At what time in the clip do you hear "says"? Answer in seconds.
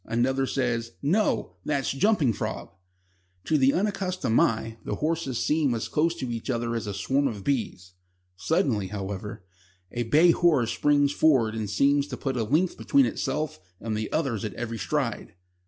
0.47-0.93